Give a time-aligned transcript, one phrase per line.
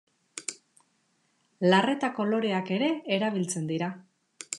[1.73, 3.91] Larretako loreak ere erabiltzen dira.